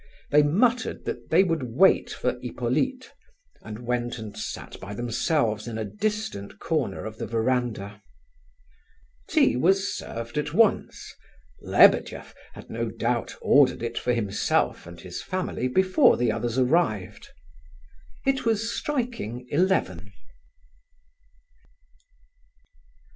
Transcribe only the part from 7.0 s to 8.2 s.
of the verandah.